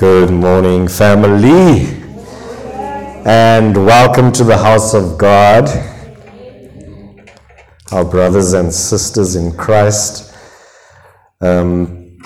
[0.00, 1.86] Good morning, family,
[3.26, 5.68] and welcome to the house of God.
[7.92, 10.34] Our brothers and sisters in Christ.
[11.42, 12.18] Um,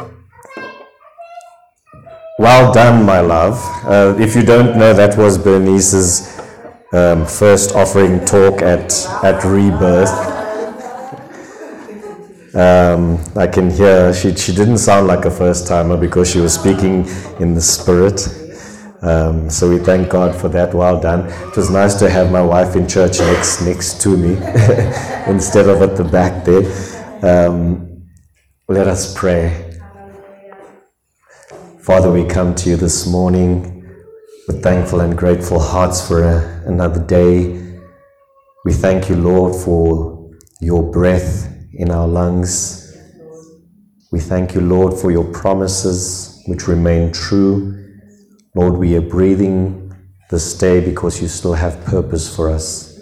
[2.39, 3.61] well done, my love.
[3.84, 6.41] Uh, if you don't know, that was Bernice's
[6.93, 8.93] um, first offering talk at,
[9.25, 10.34] at Rebirth.
[12.55, 16.55] Um, I can hear she, she didn't sound like a first timer because she was
[16.55, 17.05] speaking
[17.41, 18.29] in the spirit.
[19.03, 20.73] Um, so we thank God for that.
[20.73, 21.27] Well done.
[21.49, 24.35] It was nice to have my wife in church next next to me
[25.27, 26.65] instead of at the back there.
[27.23, 28.05] Um,
[28.69, 29.80] let us pray.
[31.80, 33.85] Father, we come to you this morning
[34.47, 37.80] with thankful and grateful hearts for a, another day.
[38.65, 40.30] We thank you, Lord, for
[40.61, 42.96] your breath in our lungs.
[44.12, 47.80] We thank you, Lord, for your promises which remain true.
[48.54, 49.93] Lord, we are breathing
[50.30, 53.01] this day because you still have purpose for us.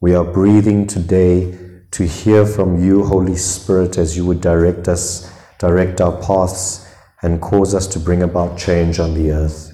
[0.00, 1.58] We are breathing today
[1.92, 6.86] to hear from you, Holy Spirit, as you would direct us, direct our paths,
[7.22, 9.72] and cause us to bring about change on the earth.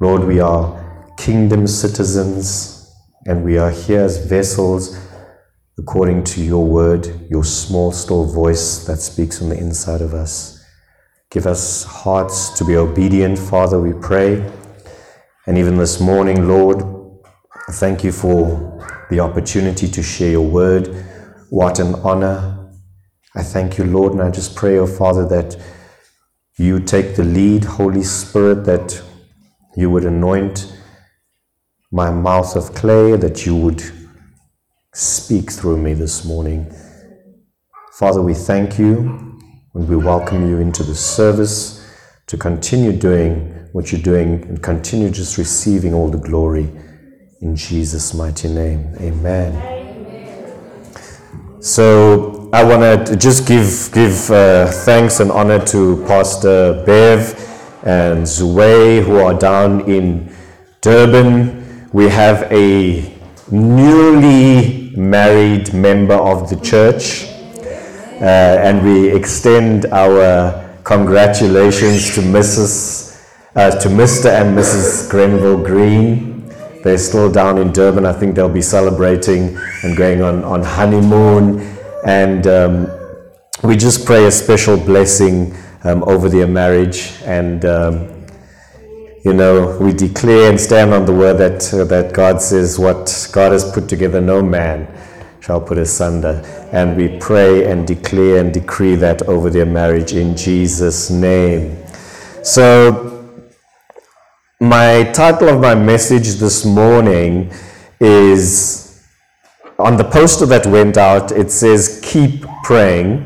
[0.00, 2.92] Lord, we are kingdom citizens
[3.26, 4.98] and we are here as vessels
[5.78, 10.64] according to your word, your small, still voice that speaks on the inside of us.
[11.30, 14.48] Give us hearts to be obedient, Father, we pray.
[15.46, 16.84] And even this morning, Lord,
[17.72, 21.04] thank you for the opportunity to share your word.
[21.50, 22.70] What an honor.
[23.34, 25.56] I thank you, Lord, and I just pray, oh Father, that
[26.56, 29.02] you take the lead, Holy Spirit, that
[29.76, 30.72] you would anoint
[31.90, 33.82] my mouth of clay, that you would
[34.94, 36.72] speak through me this morning.
[37.94, 39.40] Father, we thank you
[39.74, 41.84] and we welcome you into the service
[42.28, 46.70] to continue doing what you're doing and continue just receiving all the glory
[47.40, 48.94] in Jesus' mighty name.
[49.00, 49.52] Amen.
[51.60, 57.34] So I want to just give give uh, thanks and honor to Pastor Bev
[57.82, 60.32] and Zue who are down in
[60.82, 61.90] Durban.
[61.92, 63.12] We have a
[63.50, 67.26] newly married member of the church.
[68.20, 73.04] Uh, and we extend our congratulations to Mrs.
[73.56, 74.26] Uh, to Mr.
[74.30, 75.08] and Mrs.
[75.10, 76.34] Grenville Green.
[76.82, 78.04] They're still down in Durban.
[78.04, 81.60] I think they'll be celebrating and going on, on honeymoon.
[82.04, 82.90] And um,
[83.62, 87.14] we just pray a special blessing um, over their marriage.
[87.22, 88.13] And um,
[89.24, 93.28] you know, we declare and stand on the word that, uh, that God says, What
[93.32, 94.86] God has put together, no man
[95.40, 96.42] shall put asunder.
[96.72, 101.82] And we pray and declare and decree that over their marriage in Jesus' name.
[102.42, 103.40] So,
[104.60, 107.50] my title of my message this morning
[108.00, 109.02] is
[109.78, 113.24] on the poster that went out, it says, Keep praying,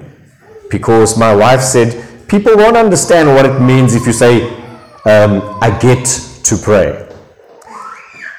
[0.71, 4.58] because my wife said, People won't understand what it means if you say,
[5.05, 6.05] um, I get
[6.45, 7.09] to pray.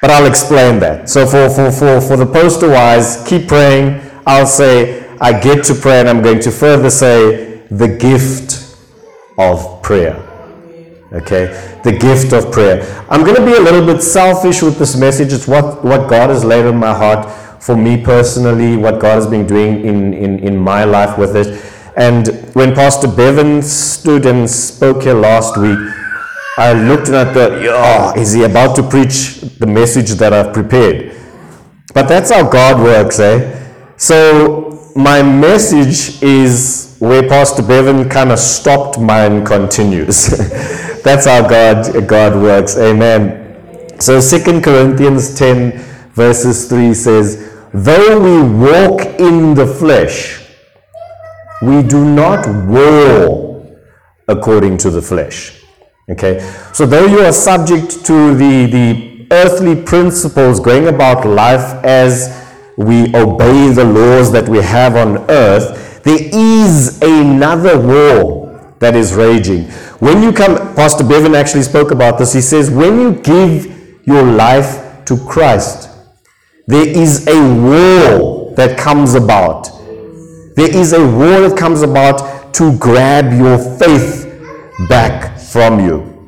[0.01, 1.09] But I'll explain that.
[1.09, 4.01] So for, for, for, for the poster wise, keep praying.
[4.25, 8.77] I'll say, I get to pray, and I'm going to further say, the gift
[9.37, 10.15] of prayer.
[11.11, 11.47] Okay?
[11.83, 13.05] The gift of prayer.
[13.09, 15.33] I'm going to be a little bit selfish with this message.
[15.33, 17.29] It's what, what God has laid on my heart
[17.61, 21.61] for me personally, what God has been doing in, in, in my life with it.
[21.97, 25.77] And when Pastor Bevan stood and spoke here last week,
[26.59, 30.53] I looked and I thought, yeah, is he about to preach the message that I've
[30.53, 31.15] prepared?
[31.93, 33.95] But that's how God works, eh?
[33.95, 40.27] So my message is where Pastor Bevan kind of stopped, mine continues.
[41.03, 42.77] that's how God God works.
[42.77, 43.97] Amen.
[44.01, 45.71] So Second Corinthians 10
[46.11, 50.45] verses 3 says, Though we walk in the flesh,
[51.61, 53.79] we do not war
[54.27, 55.58] according to the flesh.
[56.09, 56.39] Okay,
[56.73, 62.35] so though you are subject to the, the earthly principles going about life as
[62.77, 69.13] we obey the laws that we have on earth, there is another war that is
[69.13, 69.65] raging.
[69.99, 72.33] When you come, Pastor Bevan actually spoke about this.
[72.33, 75.89] He says, when you give your life to Christ,
[76.65, 79.65] there is a war that comes about.
[80.55, 84.25] There is a war that comes about to grab your faith
[84.87, 86.19] back from you.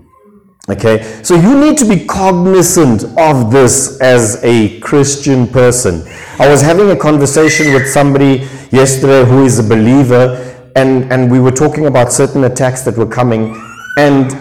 [0.70, 6.04] Okay, so you need to be cognizant of this as a Christian person.
[6.40, 11.40] I was having a conversation with somebody yesterday who is a believer, and, and we
[11.40, 13.60] were talking about certain attacks that were coming.
[13.98, 14.32] And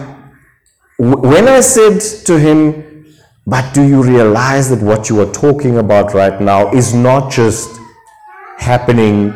[0.97, 2.87] when I said to him,
[3.47, 7.69] But do you realize that what you are talking about right now is not just
[8.59, 9.33] happening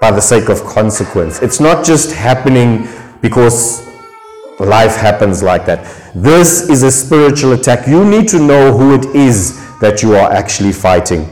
[0.00, 1.42] by the sake of consequence?
[1.42, 2.88] It's not just happening
[3.20, 3.86] because
[4.58, 5.84] life happens like that.
[6.14, 7.86] This is a spiritual attack.
[7.86, 11.26] You need to know who it is that you are actually fighting.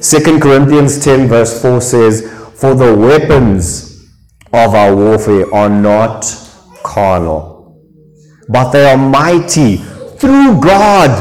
[0.00, 2.22] Second Corinthians 10, verse 4 says,
[2.54, 4.08] For the weapons
[4.52, 6.24] of our warfare are not
[6.82, 7.50] carnal
[8.50, 11.12] but they are mighty through God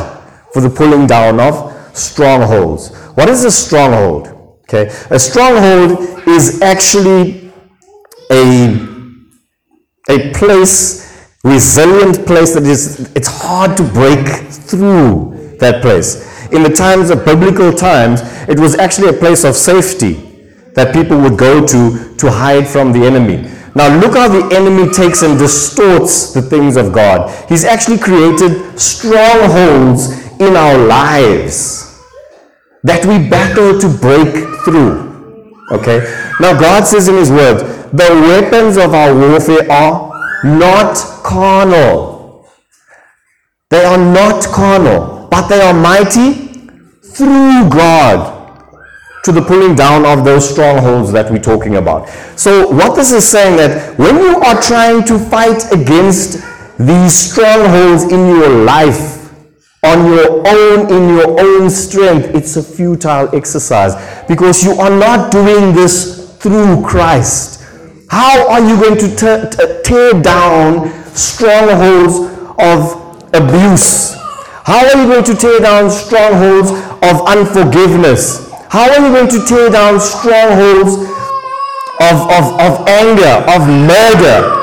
[0.51, 2.95] for the pulling down of strongholds.
[3.13, 4.27] What is a stronghold?
[4.63, 7.51] Okay, a stronghold is actually
[8.31, 8.88] a
[10.09, 16.27] a place, resilient place that is it's hard to break through that place.
[16.51, 20.13] In the times of biblical times, it was actually a place of safety
[20.73, 23.49] that people would go to to hide from the enemy.
[23.75, 27.29] Now, look how the enemy takes and distorts the things of God.
[27.47, 30.09] He's actually created strongholds
[30.39, 32.01] in our lives
[32.83, 34.33] that we battle to break
[34.65, 35.53] through.
[35.71, 35.99] Okay?
[36.39, 40.09] Now, God says in His Word, the weapons of our warfare are
[40.43, 42.47] not carnal.
[43.69, 46.33] They are not carnal, but they are mighty
[47.03, 48.39] through God
[49.23, 52.07] to the pulling down of those strongholds that we're talking about.
[52.37, 56.41] So, what this is saying that when you are trying to fight against
[56.79, 59.19] these strongholds in your life,
[59.83, 63.95] on your own, in your own strength, it's a futile exercise
[64.27, 67.58] because you are not doing this through Christ.
[68.09, 72.17] How are you going to t- t- tear down strongholds
[72.57, 74.15] of abuse?
[74.65, 78.49] How are you going to tear down strongholds of unforgiveness?
[78.69, 80.95] How are you going to tear down strongholds
[82.01, 84.57] of, of, of anger, of murder?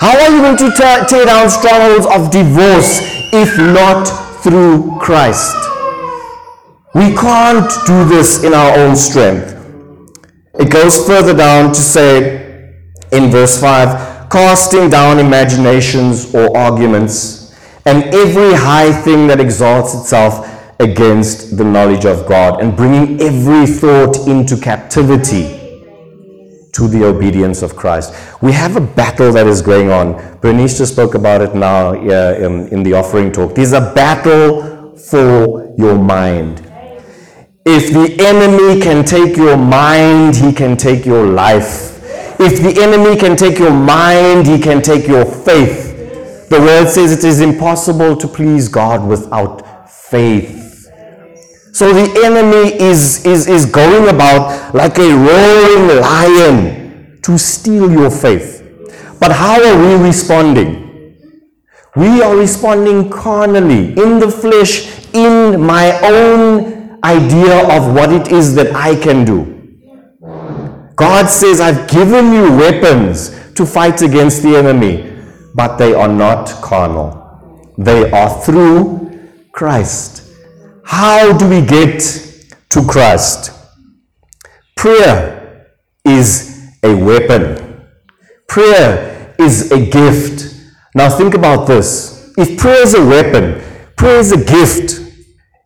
[0.00, 2.98] How are you going to tear, tear down strongholds of divorce
[3.32, 4.06] if not
[4.42, 5.54] through Christ?
[6.94, 9.56] We can't do this in our own strength.
[10.54, 12.39] It goes further down to say
[13.12, 17.54] in verse 5 casting down imaginations or arguments
[17.86, 20.46] and every high thing that exalts itself
[20.80, 25.56] against the knowledge of God and bringing every thought into captivity
[26.72, 28.14] to the obedience of Christ.
[28.40, 30.38] We have a battle that is going on.
[30.40, 33.54] Bernice just spoke about it now uh, in, in the offering talk.
[33.54, 36.60] There's a battle for your mind.
[37.66, 41.99] If the enemy can take your mind, he can take your life.
[42.42, 46.48] If the enemy can take your mind, he can take your faith.
[46.48, 50.56] The word says it is impossible to please God without faith.
[51.74, 58.10] So the enemy is, is, is going about like a roaring lion to steal your
[58.10, 58.64] faith.
[59.20, 61.16] But how are we responding?
[61.94, 68.54] We are responding carnally, in the flesh, in my own idea of what it is
[68.54, 69.59] that I can do.
[71.00, 75.10] God says, I've given you weapons to fight against the enemy,
[75.54, 77.72] but they are not carnal.
[77.78, 79.18] They are through
[79.52, 80.30] Christ.
[80.84, 82.00] How do we get
[82.68, 83.50] to Christ?
[84.76, 85.70] Prayer
[86.04, 87.82] is a weapon.
[88.46, 90.54] Prayer is a gift.
[90.94, 92.34] Now think about this.
[92.36, 93.62] If prayer is a weapon,
[93.96, 95.00] prayer is a gift.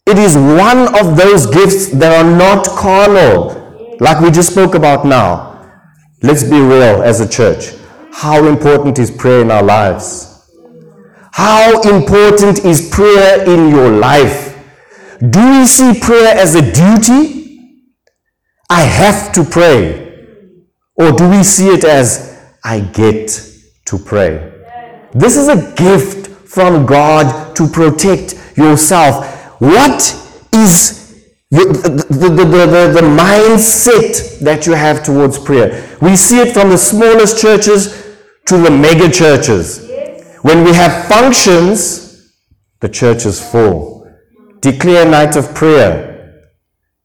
[0.06, 3.63] It is one of those gifts that are not carnal,
[4.00, 5.54] like we just spoke about now.
[6.22, 7.72] Let's be real as a church.
[8.12, 10.30] How important is prayer in our lives?
[11.32, 14.56] How important is prayer in your life?
[15.30, 17.80] Do we see prayer as a duty?
[18.70, 20.04] I have to pray.
[20.96, 23.28] Or do we see it as I get
[23.86, 24.52] to pray?
[25.12, 29.60] This is a gift from God to protect yourself.
[29.60, 30.00] What
[30.52, 31.03] is
[31.62, 35.96] the, the, the, the, mindset that you have towards prayer?
[36.00, 39.88] We see it from the smallest churches to the mega churches.
[40.42, 42.32] When we have functions,
[42.80, 43.94] the church is full
[44.64, 46.48] Declare night of prayer.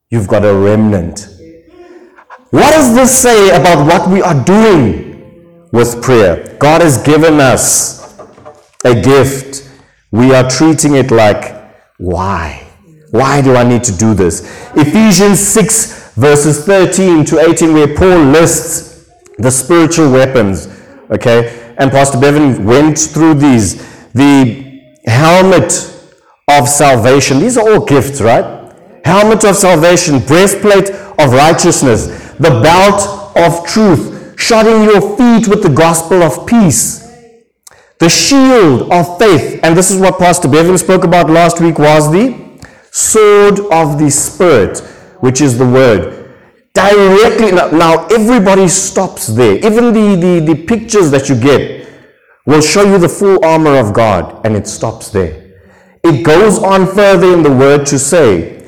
[0.10, 1.28] You've got a remnant.
[2.52, 6.56] What does this say about what we are doing with prayer?
[6.58, 8.18] God has given us
[8.86, 9.70] a gift.
[10.10, 11.54] We are treating it like,
[11.98, 12.69] why?
[13.12, 14.42] Why do I need to do this?
[14.76, 20.68] Ephesians 6, verses 13 to 18, where Paul lists the spiritual weapons.
[21.10, 21.74] Okay?
[21.78, 23.88] And Pastor Bevan went through these.
[24.14, 24.70] The
[25.06, 25.72] helmet
[26.50, 27.40] of salvation.
[27.40, 28.74] These are all gifts, right?
[29.06, 35.70] Helmet of salvation, breastplate of righteousness, the belt of truth, shodding your feet with the
[35.70, 37.08] gospel of peace,
[38.00, 42.10] The shield of faith, and this is what Pastor Bevan spoke about last week, was
[42.10, 42.49] the
[42.92, 44.80] sword of the Spirit,
[45.20, 46.36] which is the word.
[46.74, 49.58] Directly, now everybody stops there.
[49.58, 51.90] Even the, the, the pictures that you get
[52.46, 55.54] will show you the full armor of God, and it stops there.
[56.04, 58.66] It goes on further in the word to say,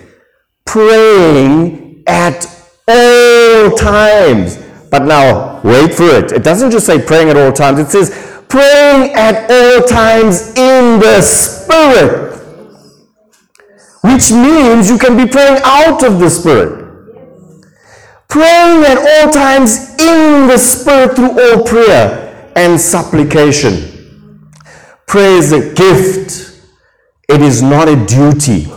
[0.66, 2.46] praying at
[2.88, 4.58] all times.
[4.90, 6.32] But now, wait for it.
[6.34, 8.10] It doesn't just say praying at all times, it says
[8.50, 12.40] praying at all times in the Spirit.
[14.01, 16.79] Which means you can be praying out of the Spirit.
[18.27, 24.51] Praying at all times in the Spirit through all prayer and supplication.
[25.08, 26.62] Prayer is a gift,
[27.29, 28.67] it is not a duty.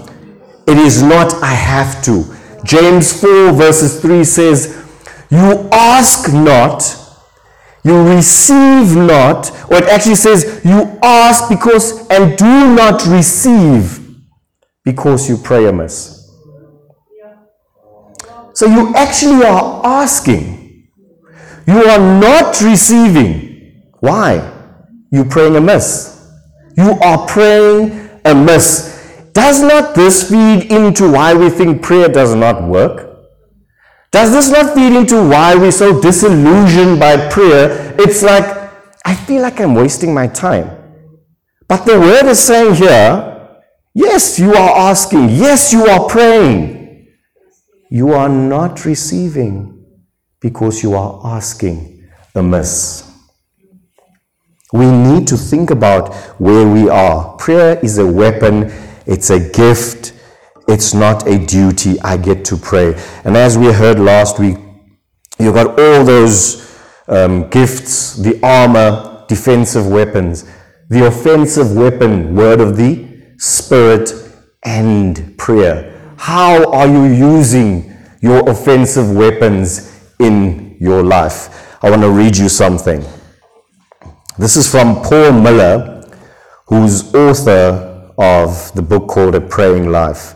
[0.67, 2.25] It is not, I have to.
[2.65, 4.83] James 4, verses 3 says,
[5.31, 7.05] You ask not
[7.85, 14.04] you receive not, or it actually says, you ask because and do not receive
[14.85, 16.31] because you pray amiss.
[18.55, 20.91] So you actually are asking.
[21.67, 23.91] You are not receiving.
[24.01, 24.53] Why?
[25.11, 26.31] You praying amiss.
[26.77, 28.93] You are praying amiss.
[29.33, 33.11] Does not this feed into why we think prayer does not work?
[34.13, 37.97] Does this not feed into why we're so disillusioned by prayer?
[37.99, 38.45] It's like,
[39.05, 40.71] I feel like I'm wasting my time.
[41.67, 43.34] But the word is saying here,
[43.95, 47.09] yes, you are asking, yes, you are praying.
[47.91, 49.87] You are not receiving
[50.41, 53.11] because you are asking amiss.
[54.73, 57.37] We need to think about where we are.
[57.37, 58.73] Prayer is a weapon,
[59.07, 60.13] it's a gift,
[60.67, 62.01] it's not a duty.
[62.01, 63.01] I get to pray.
[63.25, 64.57] And as we heard last week,
[65.39, 70.45] you've got all those um, gifts, the armor, defensive weapons,
[70.89, 74.13] the offensive weapon, word of the Spirit,
[74.65, 76.15] and prayer.
[76.17, 81.79] How are you using your offensive weapons in your life?
[81.85, 83.05] I want to read you something.
[84.39, 86.11] This is from Paul Miller,
[86.67, 90.35] who's author of the book called A Praying Life.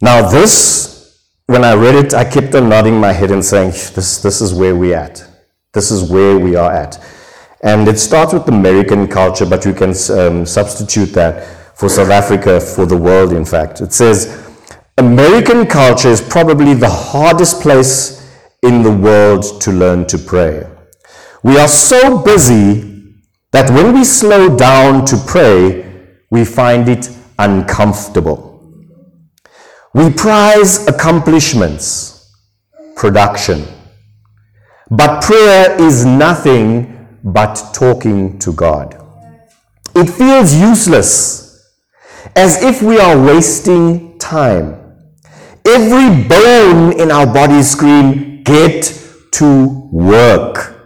[0.00, 4.18] Now, this, when I read it, I kept on nodding my head and saying, this,
[4.18, 5.24] this is where we're at.
[5.72, 6.98] This is where we are at.
[7.62, 12.60] And it starts with American culture, but you can um, substitute that for South Africa,
[12.60, 13.80] for the world, in fact.
[13.80, 14.42] It says,
[14.98, 18.30] American culture is probably the hardest place
[18.62, 20.66] in the world to learn to pray.
[21.42, 23.14] We are so busy
[23.52, 28.50] that when we slow down to pray, we find it uncomfortable.
[29.94, 32.32] We prize accomplishments,
[32.96, 33.64] production.
[34.90, 36.91] But prayer is nothing
[37.24, 38.96] but talking to God.
[39.94, 41.70] It feels useless,
[42.34, 44.78] as if we are wasting time.
[45.66, 48.98] Every bone in our body scream, get
[49.32, 50.80] to work.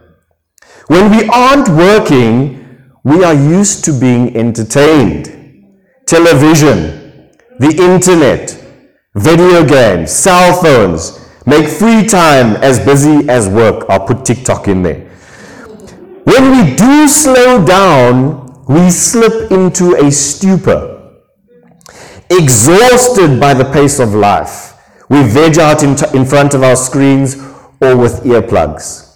[0.89, 5.33] When we aren't working, we are used to being entertained.
[6.07, 8.63] Television, the internet,
[9.15, 13.87] video games, cell phones, make free time as busy as work.
[13.89, 15.06] I'll put TikTok in there.
[16.27, 21.13] When we do slow down, we slip into a stupor.
[22.29, 24.75] Exhausted by the pace of life,
[25.09, 27.37] we veg out in, t- in front of our screens
[27.81, 29.15] or with earplugs.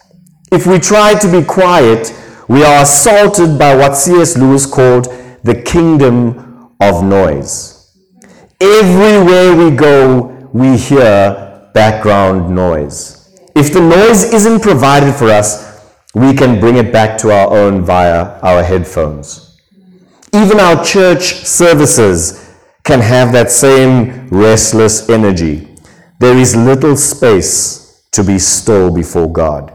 [0.52, 2.14] If we try to be quiet,
[2.48, 4.38] we are assaulted by what C.S.
[4.38, 5.06] Lewis called
[5.42, 7.92] the kingdom of noise.
[8.60, 13.36] Everywhere we go, we hear background noise.
[13.56, 15.69] If the noise isn't provided for us,
[16.14, 19.58] we can bring it back to our own via our headphones.
[20.32, 25.76] Even our church services can have that same restless energy.
[26.18, 29.74] There is little space to be still before God.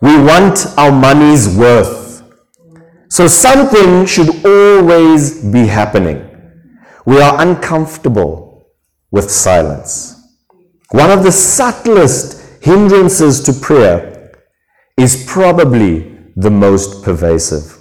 [0.00, 2.22] We want our money's worth.
[3.08, 6.26] So something should always be happening
[7.06, 8.66] we are uncomfortable
[9.12, 10.12] with silence.
[10.90, 14.15] One of the subtlest hindrances to prayer
[14.96, 17.78] is probably the most pervasive.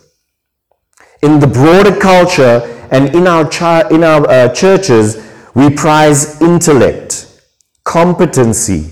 [1.21, 5.23] In the broader culture and in our, chi- in our uh, churches,
[5.55, 7.41] we prize intellect,
[7.83, 8.91] competency,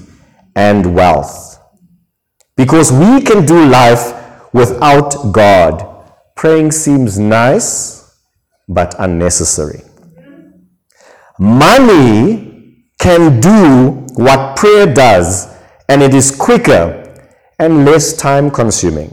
[0.55, 1.59] and wealth.
[2.55, 4.13] Because we can do life
[4.53, 8.17] without God, praying seems nice
[8.67, 9.81] but unnecessary.
[11.39, 15.53] Money can do what prayer does,
[15.89, 17.02] and it is quicker
[17.59, 19.11] and less time consuming.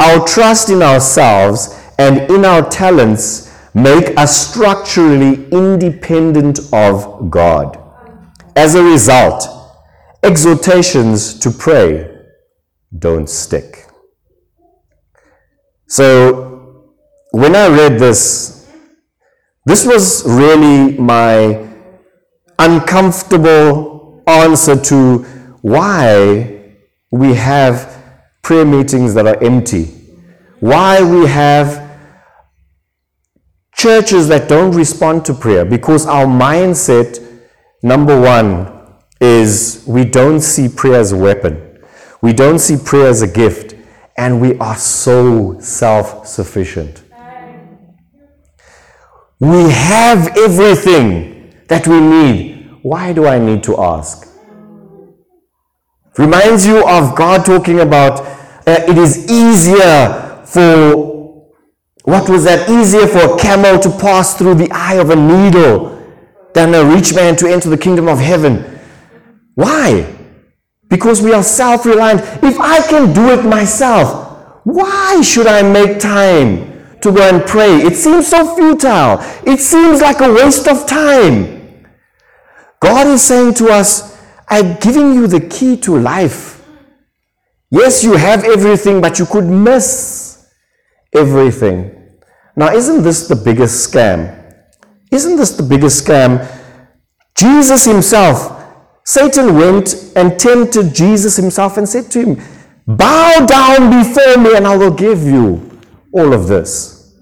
[0.00, 7.78] Our trust in ourselves and in our talents make us structurally independent of God.
[8.56, 9.48] As a result,
[10.22, 12.08] exhortations to pray
[12.98, 13.86] don't stick.
[15.86, 16.92] So,
[17.30, 18.68] when I read this,
[19.64, 21.68] this was really my
[22.58, 25.18] uncomfortable answer to
[25.62, 26.61] why
[27.12, 28.02] we have
[28.40, 29.84] prayer meetings that are empty,
[30.60, 31.90] why we have
[33.76, 37.22] churches that don't respond to prayer, because our mindset,
[37.82, 38.66] number one,
[39.20, 41.78] is we don't see prayer as a weapon.
[42.22, 43.74] We don't see prayer as a gift,
[44.16, 47.02] and we are so self sufficient.
[49.38, 52.78] We have everything that we need.
[52.82, 54.31] Why do I need to ask?
[56.18, 58.20] Reminds you of God talking about
[58.66, 61.48] uh, it is easier for,
[62.04, 62.68] what was that?
[62.68, 65.98] Easier for a camel to pass through the eye of a needle
[66.54, 68.80] than a rich man to enter the kingdom of heaven.
[69.54, 70.06] Why?
[70.88, 72.20] Because we are self reliant.
[72.42, 77.76] If I can do it myself, why should I make time to go and pray?
[77.76, 79.18] It seems so futile.
[79.50, 81.86] It seems like a waste of time.
[82.80, 84.11] God is saying to us,
[84.48, 86.62] I'm giving you the key to life.
[87.70, 90.46] Yes, you have everything, but you could miss
[91.14, 91.98] everything.
[92.54, 94.38] Now, isn't this the biggest scam?
[95.10, 96.46] Isn't this the biggest scam?
[97.34, 98.62] Jesus himself
[99.04, 102.42] Satan went and tempted Jesus himself and said to him,
[102.86, 105.80] Bow down before me and I will give you
[106.12, 107.16] all of this.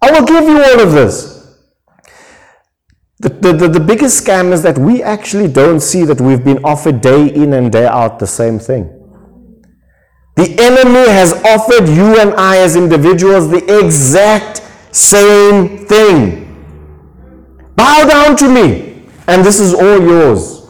[0.00, 1.33] I will give you all of this.
[3.44, 7.02] The, the, the, biggest scam is that we actually don't see that we've been offered
[7.02, 8.88] day in and day out the same thing.
[10.34, 16.40] The enemy has offered you and I as individuals the exact same thing.
[17.76, 20.66] Bow down to me and this is all yours.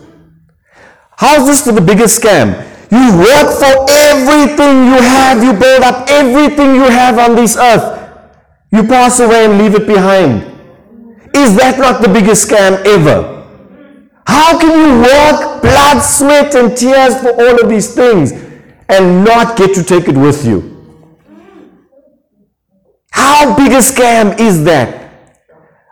[1.16, 2.58] How's this for the biggest scam?
[2.90, 8.18] You work for everything you have, you build up everything you have on this earth.
[8.72, 10.53] You pass away and leave it behind.
[11.34, 13.42] Is that not the biggest scam ever?
[14.26, 18.32] How can you work blood, sweat, and tears for all of these things
[18.88, 20.70] and not get to take it with you?
[23.10, 25.02] How big a scam is that?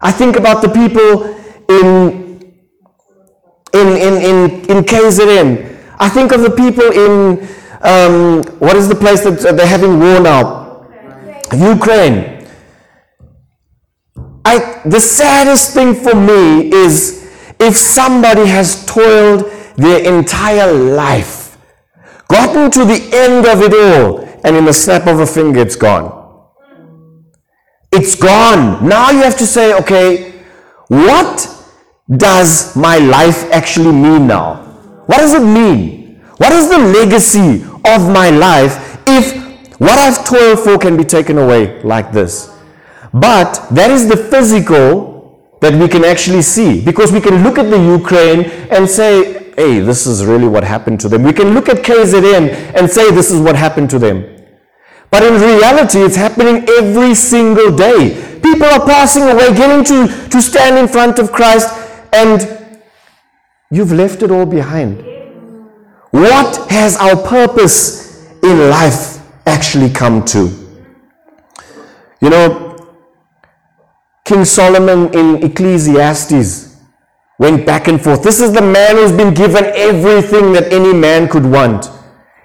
[0.01, 1.35] I think about the people
[1.69, 2.23] in
[3.75, 5.79] in, in, in, in KZN.
[5.99, 7.49] I think of the people in,
[7.83, 10.87] um, what is the place that they're having war now?
[11.53, 12.32] Ukraine.
[14.45, 17.23] I, the saddest thing for me is
[17.61, 21.57] if somebody has toiled their entire life,
[22.29, 25.77] gotten to the end of it all, and in the snap of a finger, it's
[25.77, 26.21] gone.
[27.93, 28.89] It's gone.
[28.89, 30.33] Now you have to say, okay,
[30.89, 31.49] what
[32.17, 34.57] does my life actually mean now?
[35.07, 36.21] What does it mean?
[36.39, 39.41] What is the legacy of my life if
[39.79, 42.51] what I've toiled for can be taken away like this?
[43.13, 45.13] But that is the physical
[45.61, 49.81] that we can actually see because we can look at the Ukraine and say, hey,
[49.81, 51.23] this is really what happened to them.
[51.23, 54.25] We can look at KZN and say, this is what happened to them.
[55.11, 58.41] But in reality, it's happening every single day.
[58.43, 61.69] People are passing away, getting to, to stand in front of Christ,
[62.15, 62.59] and
[63.71, 65.05] you've left it all behind.
[66.11, 70.51] What has our purpose in life actually come to?
[72.23, 72.72] You know,
[74.25, 76.77] King Solomon in Ecclesiastes
[77.39, 78.23] went back and forth.
[78.23, 81.91] This is the man who's been given everything that any man could want.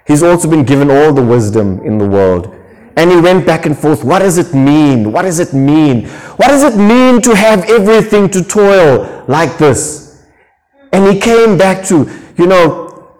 [0.06, 2.52] He's also been given all the wisdom in the world.
[2.96, 4.02] And he went back and forth.
[4.02, 5.12] What does it mean?
[5.12, 6.08] What does it mean?
[6.38, 10.24] What does it mean to have everything to toil like this?
[10.92, 13.16] And he came back to, you know,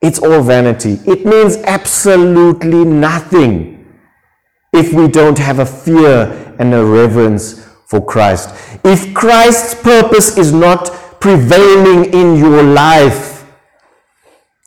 [0.00, 1.00] it's all vanity.
[1.06, 3.94] It means absolutely nothing
[4.72, 8.50] if we don't have a fear and a reverence for Christ.
[8.84, 10.86] If Christ's purpose is not
[11.20, 13.46] prevailing in your life,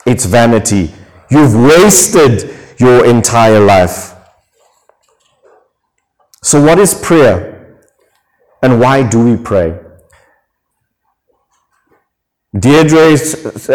[0.06, 0.94] it's vanity.
[1.30, 4.14] You've wasted your entire life.
[6.42, 7.78] So, what is prayer?
[8.64, 9.78] And why do we pray?
[12.58, 13.12] Deirdre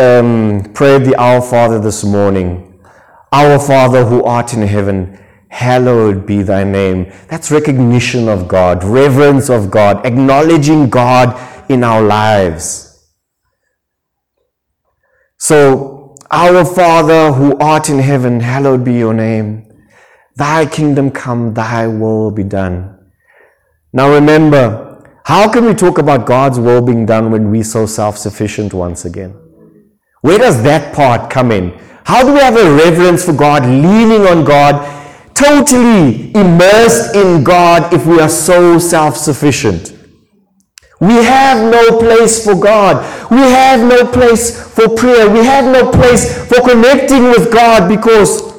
[0.00, 2.80] um, prayed the Our Father this morning.
[3.30, 5.18] Our Father who art in heaven,
[5.52, 7.12] hallowed be thy name.
[7.28, 11.38] That's recognition of God, reverence of God, acknowledging God
[11.70, 13.06] in our lives.
[15.36, 19.68] So, our Father who art in heaven, hallowed be your name.
[20.36, 22.98] Thy kingdom come, thy will be done.
[23.92, 24.88] Now remember,
[25.26, 29.04] how can we talk about God's will being done when we're so self sufficient once
[29.04, 29.34] again?
[30.22, 31.78] Where does that part come in?
[32.04, 35.01] How do we have a reverence for God, leaning on God,
[35.42, 39.94] totally immersed in God if we are so self sufficient?
[41.00, 42.96] We have no place for God.
[43.28, 45.28] We have no place for prayer.
[45.28, 48.52] We have no place for connecting with God because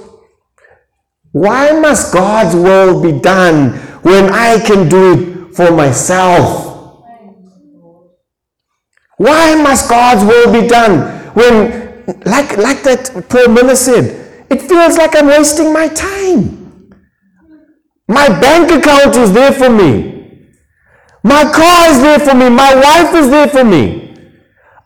[1.31, 7.03] why must God's will be done when I can do it for myself?
[9.17, 14.97] Why must God's will be done when, like, like that Paul Miller said, it feels
[14.97, 16.62] like I'm wasting my time?
[18.13, 20.47] My bank account is there for me.
[21.23, 22.49] My car is there for me.
[22.49, 24.15] My wife is there for me.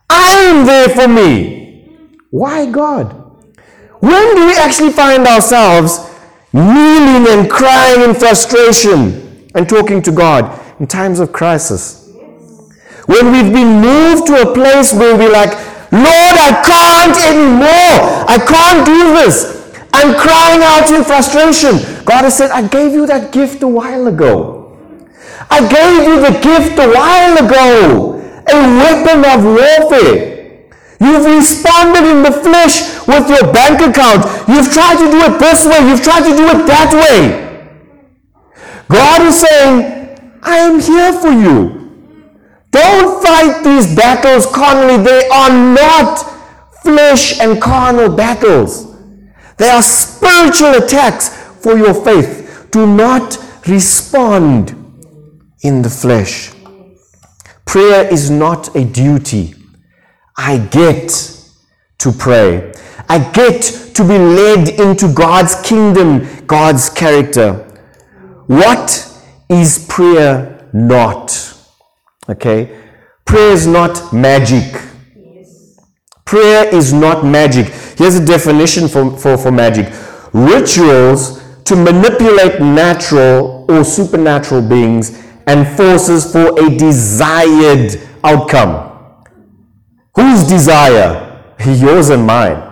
[0.10, 2.10] I am there for me.
[2.30, 3.14] Why God?
[4.00, 6.08] When do we actually find ourselves
[6.54, 12.10] kneeling and crying in frustration and talking to God in times of crisis.
[13.06, 15.52] When we've been moved to a place where we're like,
[15.92, 18.26] Lord, I can't anymore.
[18.28, 19.56] I can't do this.
[19.94, 21.97] I'm crying out in frustration.
[22.08, 24.80] God has said, I gave you that gift a while ago.
[25.52, 28.16] I gave you the gift a while ago.
[28.48, 30.72] A weapon of warfare.
[31.02, 34.24] You've responded in the flesh with your bank account.
[34.48, 35.84] You've tried to do it this way.
[35.84, 37.44] You've tried to do it that way.
[38.88, 41.92] God is saying, I am here for you.
[42.72, 45.04] Don't fight these battles carnally.
[45.04, 46.24] They are not
[46.84, 48.96] flesh and carnal battles.
[49.58, 52.70] They are spiritual attacks for your faith.
[52.72, 54.72] Do not respond
[55.64, 56.54] in the flesh.
[57.66, 59.54] Prayer is not a duty.
[60.38, 61.10] I get
[61.98, 62.72] to pray.
[63.10, 63.62] I get
[63.96, 67.52] to be led into God's kingdom, God's character.
[68.46, 68.90] What
[69.50, 71.54] is prayer not?
[72.30, 72.82] Okay?
[73.26, 74.82] Prayer is not magic.
[76.24, 77.68] Prayer is not magic.
[77.98, 79.94] Here's a definition for, for, for magic
[80.32, 89.26] rituals to manipulate natural or supernatural beings and forces for a desired outcome.
[90.16, 91.26] Whose desire?
[91.66, 92.64] Yours and mine.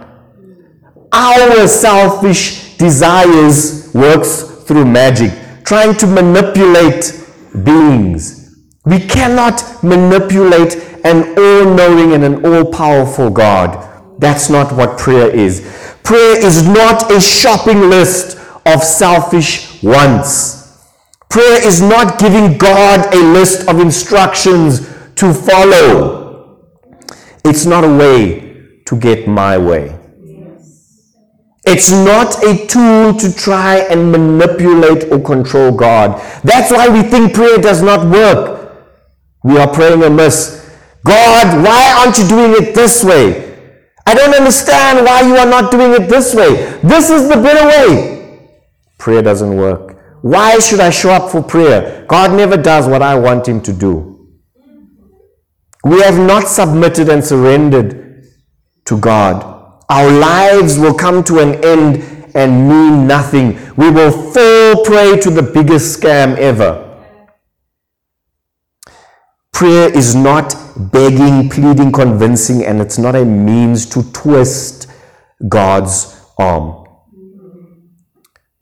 [1.12, 5.32] Our selfish desires works through magic,
[5.64, 7.22] trying to manipulate
[7.64, 8.56] beings.
[8.86, 14.20] We cannot manipulate an all-knowing and an all-powerful God.
[14.20, 15.62] That's not what prayer is.
[16.04, 20.56] Prayer is not a shopping list of selfish wants.
[21.30, 26.60] Prayer is not giving God a list of instructions to follow.
[27.44, 30.00] It's not a way to get my way.
[31.68, 36.22] It's not a tool to try and manipulate or control God.
[36.44, 38.72] That's why we think prayer does not work.
[39.44, 40.70] We are praying amiss.
[41.04, 43.46] God, why aren't you doing it this way?
[44.06, 46.80] I don't understand why you are not doing it this way.
[46.84, 48.15] This is the better way.
[48.98, 49.96] Prayer doesn't work.
[50.22, 52.06] Why should I show up for prayer?
[52.08, 54.28] God never does what I want Him to do.
[55.84, 58.26] We have not submitted and surrendered
[58.86, 59.44] to God.
[59.90, 63.60] Our lives will come to an end and mean nothing.
[63.78, 66.82] We will fall prey to the biggest scam ever.
[69.54, 70.56] Prayer is not
[70.92, 74.88] begging, pleading, convincing, and it's not a means to twist
[75.48, 76.85] God's arm.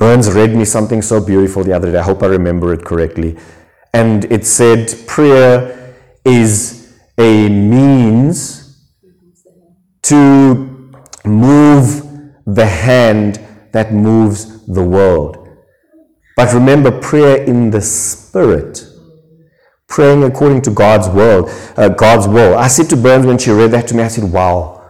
[0.04, 1.98] Burns read me something so beautiful the other day.
[1.98, 3.38] I hope I remember it correctly.
[3.94, 8.86] And it said, Prayer is a means
[10.02, 10.92] to
[11.24, 12.04] move
[12.46, 13.40] the hand
[13.72, 15.48] that moves the world.
[16.36, 18.86] But remember, prayer in the spirit,
[19.88, 22.58] praying according to God's will, uh, God's will.
[22.58, 24.82] I said to Burns when she read that to me, I said, "Wow."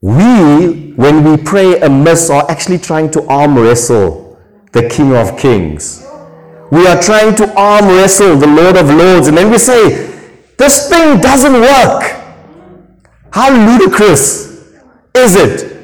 [0.00, 4.38] We, when we pray amiss, are actually trying to arm wrestle
[4.72, 6.06] the King of Kings.
[6.70, 10.12] We are trying to arm wrestle the Lord of Lords, and then we say,
[10.56, 12.02] this thing doesn't work.
[13.30, 14.72] How ludicrous
[15.14, 15.76] is it?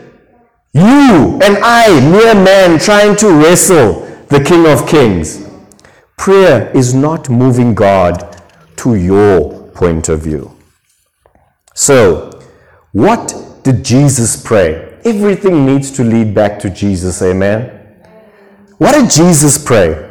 [0.72, 5.46] You and I, mere man, trying to wrestle the King of Kings.
[6.16, 8.40] Prayer is not moving God
[8.77, 10.57] to your point of view.
[11.75, 12.31] So,
[12.92, 14.91] what did Jesus pray?
[15.04, 17.80] Everything needs to lead back to Jesus, amen?
[18.78, 20.10] What did Jesus pray?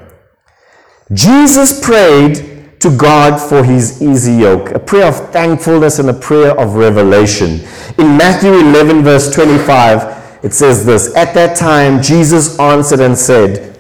[1.14, 6.58] Jesus prayed to God for his easy yoke, a prayer of thankfulness and a prayer
[6.60, 7.62] of revelation.
[7.98, 13.78] In Matthew 11, verse 25, It says this At that time, Jesus answered and said,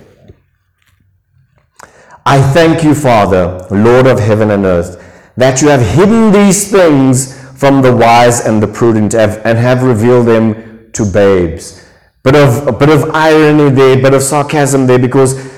[2.26, 5.02] I thank you, Father, Lord of heaven and earth,
[5.36, 10.28] that you have hidden these things from the wise and the prudent and have revealed
[10.28, 11.86] them to babes.
[12.24, 15.52] Bit of a bit of irony there, bit of sarcasm there, because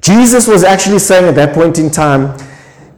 [0.00, 2.36] Jesus was actually saying at that point in time,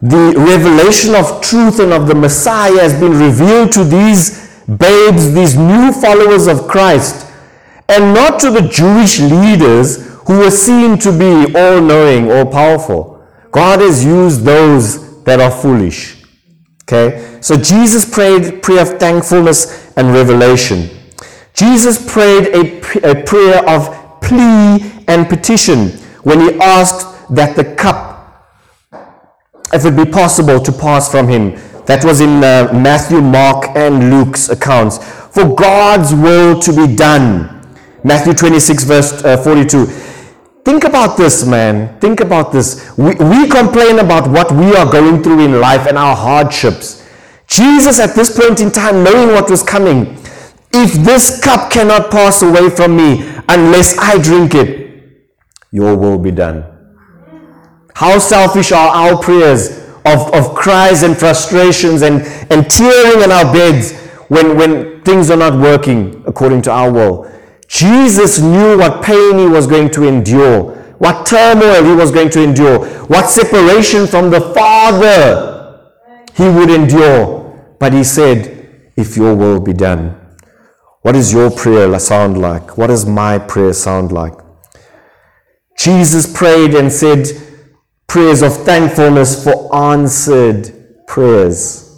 [0.01, 5.55] the revelation of truth and of the Messiah has been revealed to these babes, these
[5.55, 7.31] new followers of Christ,
[7.89, 13.23] and not to the Jewish leaders who were seen to be all knowing, all powerful.
[13.51, 16.23] God has used those that are foolish.
[16.83, 17.39] Okay?
[17.41, 20.89] So Jesus prayed prayer of thankfulness and revelation.
[21.55, 25.89] Jesus prayed a, a prayer of plea and petition
[26.23, 28.15] when he asked that the cup
[29.73, 31.51] if it be possible to pass from him.
[31.85, 34.97] That was in uh, Matthew, Mark, and Luke's accounts.
[35.35, 37.51] For God's will to be done.
[38.03, 39.85] Matthew 26, verse uh, 42.
[40.65, 41.99] Think about this, man.
[41.99, 42.97] Think about this.
[42.97, 47.07] We, we complain about what we are going through in life and our hardships.
[47.47, 50.17] Jesus, at this point in time, knowing what was coming,
[50.75, 54.85] if this cup cannot pass away from me unless I drink it,
[55.71, 56.65] your will be done.
[57.95, 63.51] How selfish are our prayers of, of cries and frustrations and, and tearing in our
[63.53, 63.93] beds
[64.27, 67.31] when, when things are not working according to our will.
[67.67, 72.43] Jesus knew what pain he was going to endure, what turmoil he was going to
[72.43, 75.91] endure, what separation from the Father
[76.35, 77.43] he would endure.
[77.79, 80.24] But he said, If your will be done.
[81.05, 82.79] What does your prayer sound like?
[82.79, 84.33] What does my prayer sound like?
[85.77, 87.27] Jesus prayed and said,
[88.07, 91.95] prayers of thankfulness for answered prayers.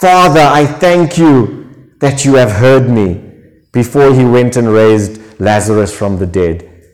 [0.00, 3.20] Father, I thank you that you have heard me
[3.72, 6.88] before he went and raised Lazarus from the dead.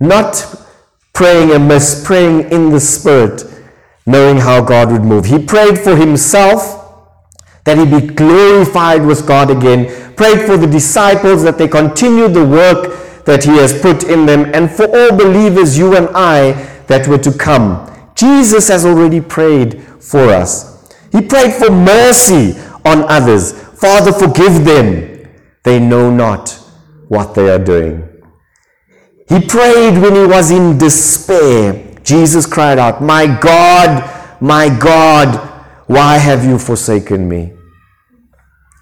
[0.00, 0.54] Not
[1.14, 3.42] praying amiss, praying in the Spirit,
[4.04, 5.24] knowing how God would move.
[5.24, 6.80] He prayed for himself
[7.64, 12.44] that he be glorified with God again, prayed for the disciples that they continue the
[12.44, 16.52] work that he has put in them, and for all believers, you and I,
[16.88, 17.88] that were to come.
[18.14, 20.92] Jesus has already prayed for us.
[21.12, 23.52] He prayed for mercy on others.
[23.52, 25.28] Father, forgive them.
[25.62, 26.50] They know not
[27.08, 28.08] what they are doing.
[29.28, 31.96] He prayed when he was in despair.
[32.02, 35.36] Jesus cried out, My God, my God,
[35.86, 37.52] why have you forsaken me?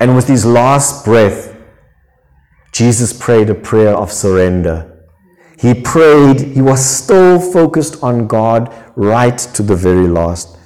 [0.01, 1.55] And with his last breath,
[2.73, 5.07] Jesus prayed a prayer of surrender.
[5.59, 10.57] He prayed, he was still focused on God right to the very last.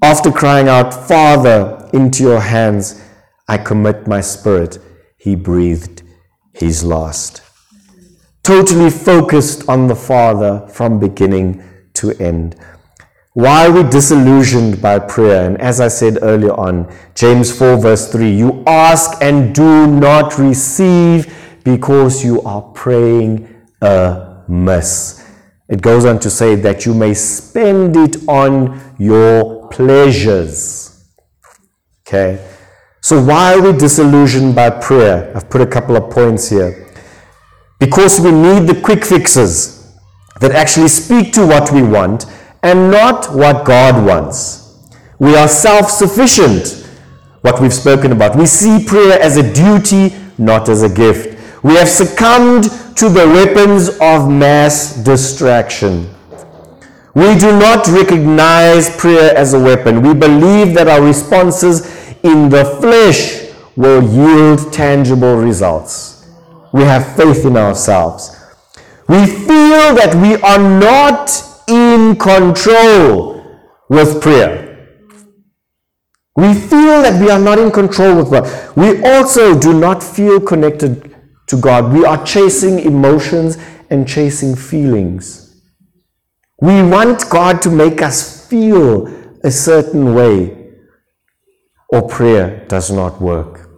[0.00, 3.02] After crying out, Father, into your hands
[3.48, 4.78] I commit my spirit,
[5.16, 6.02] he breathed
[6.52, 7.42] his last.
[8.44, 12.56] Totally focused on the Father from beginning to end.
[13.34, 15.44] Why are we disillusioned by prayer?
[15.44, 20.38] And as I said earlier on, James 4, verse 3 you ask and do not
[20.38, 23.48] receive because you are praying
[23.80, 25.28] amiss.
[25.68, 31.04] It goes on to say that you may spend it on your pleasures.
[32.06, 32.38] Okay?
[33.00, 35.32] So, why are we disillusioned by prayer?
[35.34, 36.88] I've put a couple of points here.
[37.80, 39.92] Because we need the quick fixes
[40.40, 42.26] that actually speak to what we want
[42.64, 44.88] and not what God wants.
[45.18, 46.88] We are self sufficient,
[47.42, 48.36] what we've spoken about.
[48.36, 51.38] We see prayer as a duty, not as a gift.
[51.62, 52.64] We have succumbed
[52.96, 56.08] to the weapons of mass distraction.
[57.14, 60.02] We do not recognize prayer as a weapon.
[60.02, 61.86] We believe that our responses
[62.22, 66.26] in the flesh will yield tangible results.
[66.72, 68.36] We have faith in ourselves.
[69.06, 73.44] We feel that we are not in control
[73.88, 74.62] with prayer.
[76.36, 78.76] We feel that we are not in control with God.
[78.76, 81.14] We also do not feel connected
[81.46, 81.92] to God.
[81.92, 83.56] We are chasing emotions
[83.90, 85.62] and chasing feelings.
[86.60, 89.06] We want God to make us feel
[89.44, 90.72] a certain way,
[91.90, 93.68] or prayer does not work.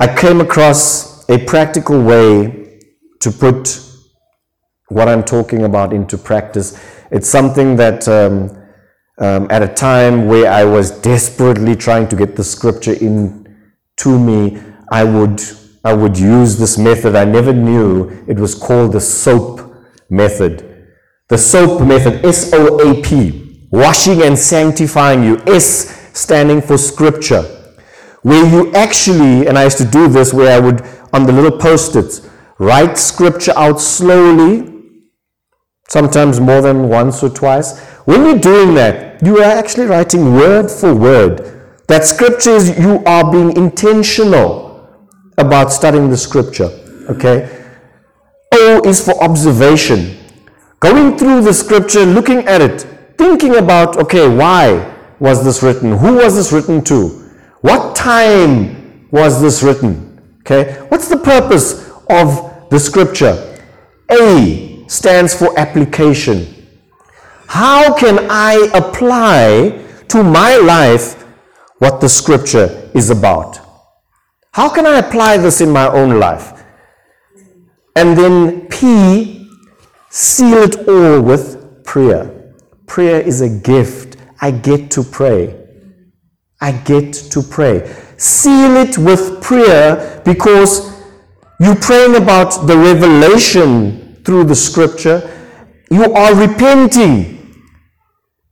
[0.00, 2.80] I came across a practical way
[3.20, 3.81] to put
[4.92, 6.78] what I'm talking about into practice.
[7.10, 8.34] It's something that um,
[9.18, 13.42] um, at a time where I was desperately trying to get the scripture in
[13.98, 15.40] to me, I would,
[15.84, 17.14] I would use this method.
[17.14, 19.60] I never knew it was called the SOAP
[20.08, 20.54] method.
[21.28, 25.38] The SOAP method, S O A P, washing and sanctifying you.
[25.46, 27.44] S standing for scripture.
[28.22, 31.58] where you actually, and I used to do this where I would, on the little
[31.58, 32.28] post its,
[32.58, 34.71] write scripture out slowly,
[35.88, 37.78] sometimes more than once or twice.
[38.04, 41.62] When you're doing that, you are actually writing word for word.
[41.88, 44.72] That scripture is you are being intentional
[45.38, 46.70] about studying the scripture.
[47.10, 47.48] Okay?
[48.52, 50.16] O is for observation.
[50.80, 52.82] Going through the scripture, looking at it,
[53.16, 55.92] thinking about, okay, why was this written?
[55.92, 57.08] Who was this written to?
[57.60, 60.20] What time was this written?
[60.40, 63.60] Okay, what's the purpose of the scripture?
[64.10, 66.46] A stands for application.
[67.48, 71.22] How can I apply to my life
[71.78, 73.58] what the scripture is about?
[74.52, 76.62] How can I apply this in my own life?
[77.96, 79.48] And then P,
[80.10, 82.52] seal it all with prayer.
[82.86, 84.18] Prayer is a gift.
[84.42, 85.58] I get to pray.
[86.60, 87.90] I get to pray.
[88.18, 91.02] Seal it with prayer because
[91.60, 95.30] you're praying about the revelation through the scripture.
[95.90, 97.38] You are repenting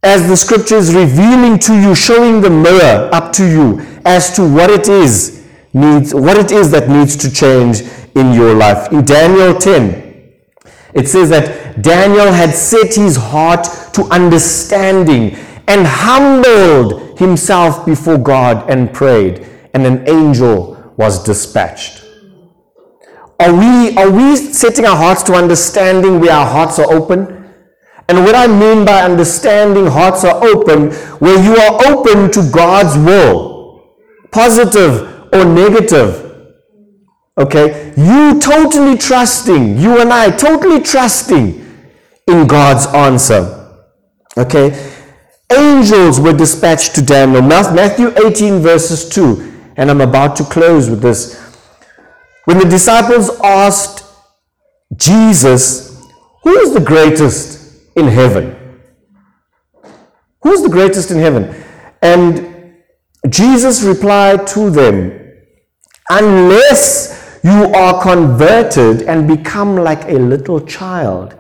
[0.03, 4.49] as the scripture is revealing to you, showing the mirror up to you as to
[4.49, 7.83] what it is needs, what it is that needs to change
[8.15, 8.93] in your life.
[8.93, 10.33] In Daniel 10,
[10.95, 15.37] it says that Daniel had set his heart to understanding
[15.69, 22.00] and humbled himself before God and prayed, and an angel was dispatched.
[23.41, 27.53] Are we, are we setting our hearts to understanding where our hearts are open?
[28.09, 32.97] And what I mean by understanding hearts are open, where you are open to God's
[32.99, 33.97] will,
[34.31, 36.31] positive or negative,
[37.41, 37.95] Okay?
[37.97, 41.67] You totally trusting, you and I totally trusting
[42.27, 43.57] in God's answer.
[44.37, 44.93] Okay?
[45.51, 47.43] Angels were dispatched to Daniel.
[47.43, 49.73] Matthew 18, verses 2.
[49.77, 51.50] And I'm about to close with this.
[52.51, 54.05] When the disciples asked
[54.97, 56.05] Jesus,
[56.43, 58.81] Who is the greatest in heaven?
[60.43, 61.55] Who is the greatest in heaven?
[62.03, 62.75] And
[63.29, 65.33] Jesus replied to them,
[66.11, 71.37] Unless you are converted and become like a little child,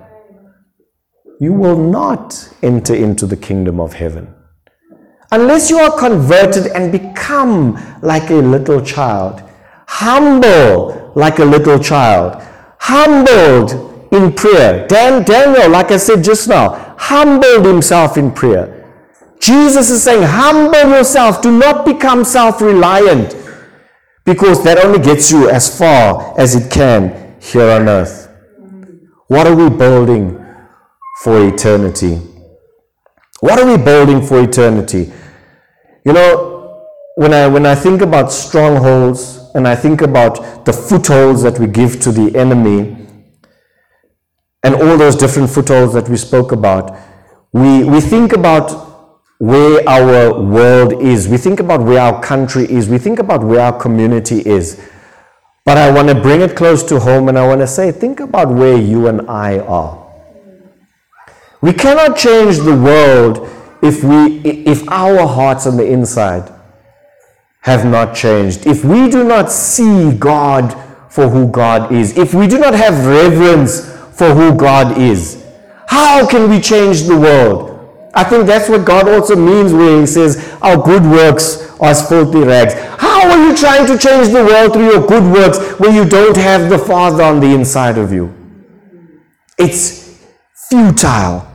[1.40, 4.32] you will not enter into the kingdom of heaven.
[5.32, 9.42] Unless you are converted and become like a little child,
[9.88, 12.42] humble like a little child,
[12.78, 14.86] humbled in prayer.
[14.86, 18.76] Dan, Daniel, like I said just now, humbled himself in prayer.
[19.40, 21.40] Jesus is saying, humble yourself.
[21.40, 23.34] Do not become self reliant
[24.24, 28.28] because that only gets you as far as it can here on earth.
[29.28, 30.36] What are we building
[31.22, 32.20] for eternity?
[33.40, 35.10] What are we building for eternity?
[36.04, 36.84] You know,
[37.16, 41.66] when I, when I think about strongholds and I think about the footholds that we
[41.66, 42.96] give to the enemy
[44.62, 46.96] and all those different footholds that we spoke about,
[47.52, 48.70] we, we think about
[49.38, 51.26] where our world is.
[51.26, 52.88] We think about where our country is.
[52.88, 54.80] We think about where our community is.
[55.64, 58.20] But I want to bring it close to home and I want to say, think
[58.20, 60.06] about where you and I are.
[61.62, 63.48] We cannot change the world
[63.82, 66.52] if, we, if our hearts on the inside
[67.60, 68.66] have not changed.
[68.66, 70.72] If we do not see God
[71.10, 75.44] for who God is, if we do not have reverence for who God is,
[75.86, 77.70] how can we change the world?
[78.14, 82.08] I think that's what God also means when He says, Our good works are as
[82.08, 82.74] filthy rags.
[82.98, 86.36] How are you trying to change the world through your good works when you don't
[86.36, 88.34] have the Father on the inside of you?
[89.58, 90.18] It's
[90.68, 91.49] futile.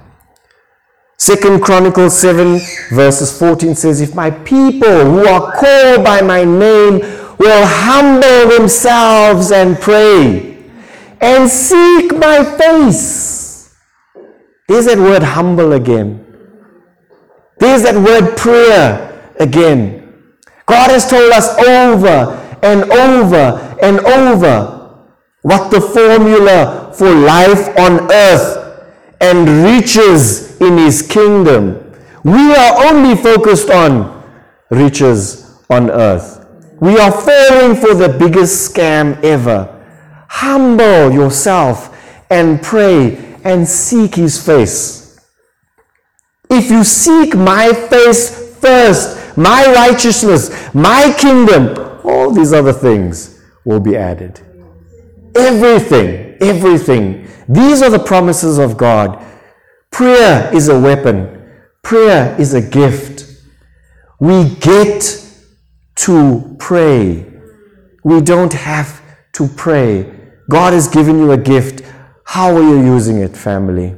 [1.18, 2.60] Second Chronicles 7
[2.92, 7.00] verses 14 says, If my people who are called by my name
[7.38, 10.58] will humble themselves and pray
[11.22, 13.74] and seek my face.
[14.68, 16.22] There's that word humble again.
[17.60, 20.14] There's that word prayer again.
[20.66, 25.06] God has told us over and over and over
[25.44, 28.65] what the formula for life on earth
[29.22, 31.94] and riches in his kingdom.
[32.24, 34.24] We are only focused on
[34.70, 36.46] riches on earth.
[36.80, 39.72] We are falling for the biggest scam ever.
[40.28, 41.96] Humble yourself
[42.30, 45.20] and pray and seek his face.
[46.50, 53.80] If you seek my face first, my righteousness, my kingdom, all these other things will
[53.80, 54.40] be added.
[55.36, 57.28] Everything, everything.
[57.48, 59.24] These are the promises of God.
[59.92, 61.52] Prayer is a weapon,
[61.84, 63.26] prayer is a gift.
[64.20, 65.22] We get
[65.96, 67.26] to pray.
[68.04, 69.02] We don't have
[69.34, 70.12] to pray.
[70.50, 71.82] God has given you a gift.
[72.26, 73.96] How are you using it, family?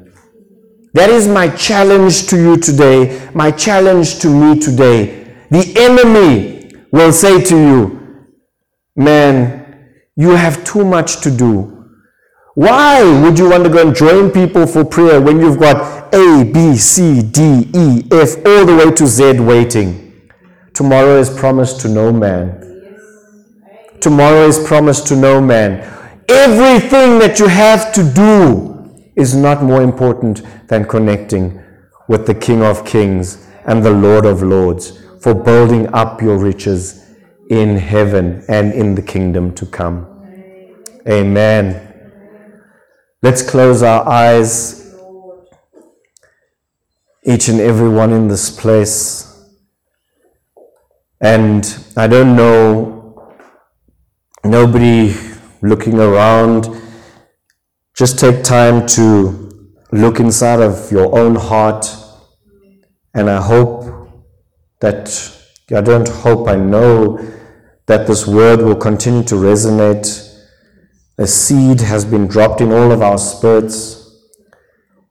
[0.93, 5.35] That is my challenge to you today, my challenge to me today.
[5.51, 7.97] The enemy will say to you,
[8.95, 9.67] Man,
[10.15, 11.76] you have too much to do.
[12.57, 16.43] Why would you want to go and join people for prayer when you've got A,
[16.43, 20.27] B, C, D, E, F, all the way to Z waiting?
[20.73, 22.97] Tomorrow is promised to no man.
[24.01, 25.81] Tomorrow is promised to no man.
[26.29, 31.61] Everything that you have to do is not more important than connecting
[32.07, 37.05] with the King of Kings and the Lord of Lords for building up your riches
[37.51, 40.07] in heaven and in the kingdom to come.
[41.07, 41.86] Amen.
[43.23, 44.95] Let's close our eyes,
[47.25, 49.43] each and every one in this place.
[51.19, 51.65] And
[51.97, 53.33] I don't know,
[54.45, 55.15] nobody
[55.63, 56.69] looking around,
[57.95, 59.49] just take time to
[59.91, 61.87] look inside of your own heart.
[63.15, 64.11] And I hope
[64.79, 65.09] that,
[65.75, 67.17] I don't hope, I know
[67.87, 70.26] that this word will continue to resonate
[71.17, 73.97] a seed has been dropped in all of our spirits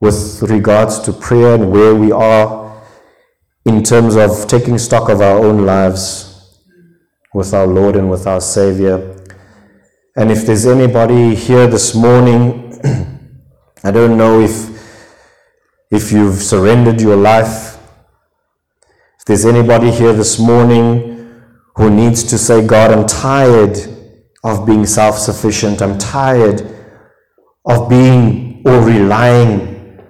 [0.01, 2.81] with regards to prayer and where we are
[3.65, 6.61] in terms of taking stock of our own lives
[7.35, 9.17] with our Lord and with our Savior.
[10.17, 12.81] And if there's anybody here this morning,
[13.85, 14.75] I don't know if
[15.91, 17.79] if you've surrendered your life,
[19.19, 21.43] if there's anybody here this morning
[21.77, 23.96] who needs to say, God, I'm tired
[24.47, 25.83] of being self sufficient.
[25.83, 26.63] I'm tired
[27.67, 30.01] of being or relying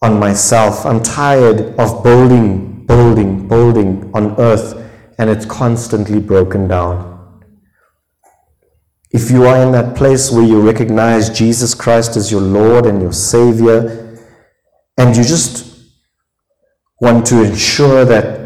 [0.00, 0.86] on myself.
[0.86, 4.80] I'm tired of building, building, building on earth
[5.18, 7.12] and it's constantly broken down.
[9.10, 13.00] If you are in that place where you recognize Jesus Christ as your Lord and
[13.00, 14.18] your Savior,
[14.98, 15.84] and you just
[17.00, 18.42] want to ensure that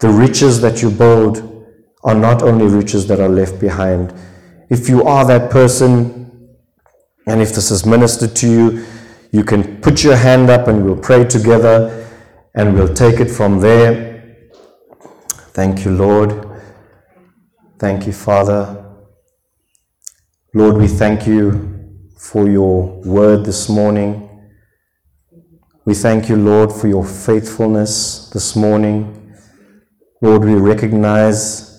[0.00, 1.53] the riches that you build
[2.04, 4.12] are not only riches that are left behind.
[4.70, 6.24] If you are that person,
[7.26, 8.86] and if this is ministered to you,
[9.32, 12.06] you can put your hand up and we'll pray together
[12.54, 14.12] and we'll take it from there.
[15.54, 16.46] Thank you, Lord.
[17.78, 18.84] Thank you, Father.
[20.52, 24.30] Lord, we thank you for your word this morning.
[25.84, 29.34] We thank you, Lord, for your faithfulness this morning.
[30.22, 31.73] Lord, we recognize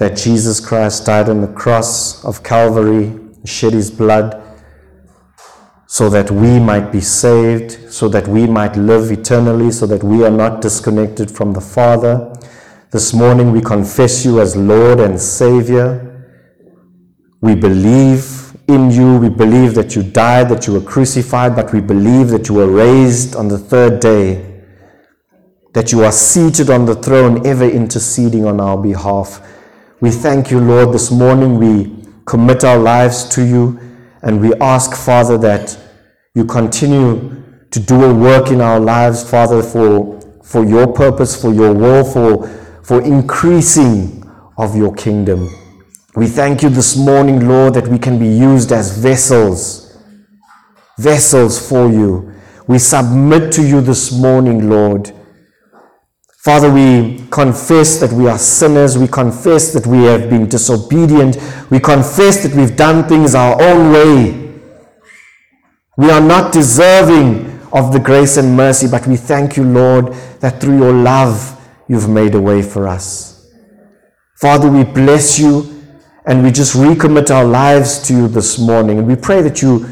[0.00, 4.42] that Jesus Christ died on the cross of Calvary, shed his blood,
[5.86, 10.24] so that we might be saved, so that we might live eternally, so that we
[10.24, 12.32] are not disconnected from the Father.
[12.90, 16.34] This morning we confess you as Lord and Savior.
[17.42, 19.18] We believe in you.
[19.18, 22.70] We believe that you died, that you were crucified, but we believe that you were
[22.70, 24.62] raised on the third day,
[25.74, 29.46] that you are seated on the throne, ever interceding on our behalf.
[30.00, 31.58] We thank you, Lord, this morning.
[31.58, 33.78] We commit our lives to you
[34.22, 35.78] and we ask, Father, that
[36.34, 41.52] you continue to do a work in our lives, Father, for, for your purpose, for
[41.52, 42.48] your will, for,
[42.82, 44.24] for increasing
[44.56, 45.50] of your kingdom.
[46.16, 49.98] We thank you this morning, Lord, that we can be used as vessels,
[50.98, 52.32] vessels for you.
[52.66, 55.12] We submit to you this morning, Lord.
[56.42, 58.96] Father, we confess that we are sinners.
[58.96, 61.36] We confess that we have been disobedient.
[61.68, 64.58] We confess that we've done things our own way.
[65.98, 70.62] We are not deserving of the grace and mercy, but we thank you, Lord, that
[70.62, 73.52] through your love you've made a way for us.
[74.36, 75.84] Father, we bless you
[76.24, 78.98] and we just recommit our lives to you this morning.
[78.98, 79.86] And we pray that you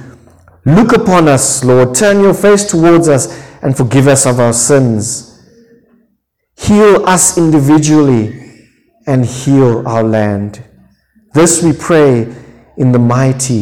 [0.64, 5.27] look upon us, Lord, turn your face towards us and forgive us of our sins.
[6.58, 8.68] Heal us individually
[9.06, 10.62] and heal our land.
[11.32, 12.34] This we pray
[12.76, 13.54] in the mighty